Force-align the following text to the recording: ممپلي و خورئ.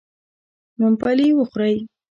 ممپلي 0.79 1.29
و 1.37 1.41
خورئ. 1.51 1.75